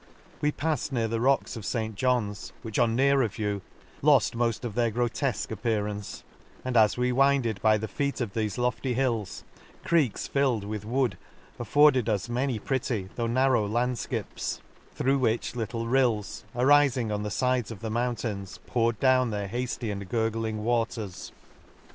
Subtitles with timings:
[0.41, 3.61] —We pafled near the rocks of St John's, which on nearer view
[4.01, 6.23] loft mofl of their grotefque appearance;
[6.65, 9.43] and as we winded by the feet of thefe lofty hills,
[9.83, 11.19] creeks filled with wood
[11.59, 14.61] afforded us many pretty, though narrow landfkips;
[14.91, 19.91] through which little rills, arifing on the fides of the mountains, poured down their hafly
[19.91, 21.31] and gurgling waters.